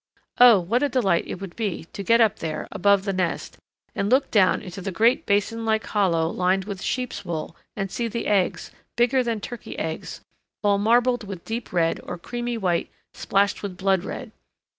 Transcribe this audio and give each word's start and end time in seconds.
Oh, 0.39 0.59
what 0.59 0.81
a 0.81 0.89
delight 0.89 1.25
it 1.27 1.39
would 1.39 1.55
be 1.55 1.85
to 1.93 2.01
get 2.01 2.19
up 2.19 2.39
there, 2.39 2.67
above 2.71 3.03
the 3.05 3.13
nest, 3.13 3.59
and 3.93 4.09
look 4.09 4.31
down 4.31 4.63
into 4.63 4.81
the 4.81 4.91
great 4.91 5.27
basin 5.27 5.63
like 5.63 5.85
hollow 5.85 6.27
lined 6.27 6.65
with 6.65 6.81
sheep's 6.81 7.23
wool 7.23 7.55
and 7.75 7.91
see 7.91 8.07
the 8.07 8.25
eggs, 8.25 8.71
bigger 8.95 9.21
than 9.21 9.39
turkey's 9.39 9.75
eggs, 9.77 10.21
all 10.63 10.79
marbled 10.79 11.23
with 11.25 11.45
deep 11.45 11.71
red, 11.71 11.99
or 12.03 12.17
creamy 12.17 12.57
white 12.57 12.89
splashed 13.13 13.61
with 13.61 13.77
blood 13.77 14.03
red! 14.03 14.31